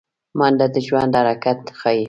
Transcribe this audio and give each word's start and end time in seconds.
منډه 0.37 0.67
د 0.73 0.75
ژوند 0.87 1.13
حرکت 1.19 1.59
ښيي 1.79 1.99